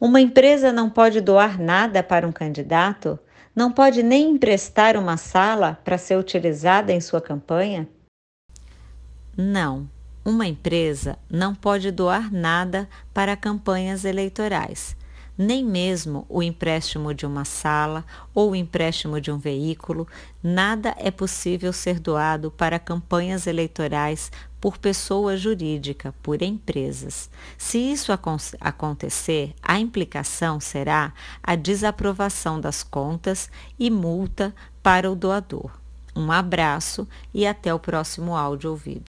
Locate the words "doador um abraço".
35.14-37.06